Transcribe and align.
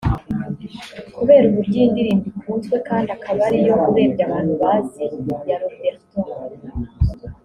Kubera 1.15 1.43
uburyo 1.47 1.75
iyi 1.79 1.89
ndirimbo 1.91 2.25
ikunzwe 2.31 2.75
kandi 2.87 3.09
akaba 3.17 3.39
ariyo 3.47 3.73
urebye 3.89 4.21
abantu 4.27 4.53
bazi 4.61 5.03
ya 5.49 5.57
Roberto 5.63 6.19